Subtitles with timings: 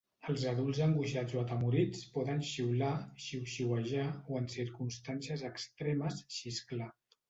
[0.31, 2.91] Els adults angoixats o atemorits poden xiular,
[3.29, 6.95] xiuxiuejar, o en circumstàncies extremes, xisclar.